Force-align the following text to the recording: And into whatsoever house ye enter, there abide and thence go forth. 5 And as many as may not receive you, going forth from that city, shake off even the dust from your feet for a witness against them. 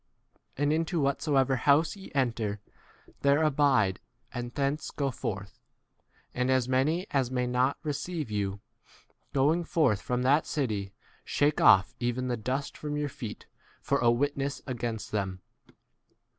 And 0.57 0.73
into 0.73 0.99
whatsoever 0.99 1.57
house 1.57 1.95
ye 1.95 2.11
enter, 2.15 2.59
there 3.21 3.43
abide 3.43 3.99
and 4.33 4.51
thence 4.51 4.89
go 4.89 5.11
forth. 5.11 5.59
5 6.33 6.41
And 6.41 6.49
as 6.49 6.67
many 6.67 7.05
as 7.11 7.29
may 7.29 7.45
not 7.45 7.77
receive 7.83 8.31
you, 8.31 8.61
going 9.31 9.63
forth 9.63 10.01
from 10.01 10.23
that 10.23 10.47
city, 10.47 10.91
shake 11.23 11.61
off 11.61 11.93
even 11.99 12.29
the 12.29 12.35
dust 12.35 12.75
from 12.79 12.97
your 12.97 13.09
feet 13.09 13.45
for 13.79 13.99
a 13.99 14.09
witness 14.09 14.63
against 14.65 15.11
them. 15.11 15.43